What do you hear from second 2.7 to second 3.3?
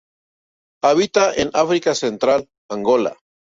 Angola.